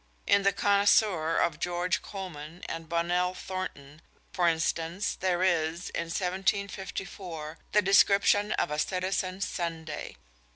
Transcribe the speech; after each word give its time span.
In 0.25 0.41
the 0.41 0.51
Connoisseur 0.51 1.37
of 1.37 1.59
George 1.59 2.01
Colman 2.01 2.63
and 2.67 2.89
Bonnell 2.89 3.35
Thornton, 3.35 4.01
for 4.33 4.47
instance, 4.47 5.13
there 5.13 5.43
is, 5.43 5.91
in 5.91 6.05
1754, 6.09 7.59
the 7.71 7.83
description 7.83 8.51
of 8.53 8.71
a 8.71 8.79
citizen's 8.79 9.47
Sunday. 9.47 10.15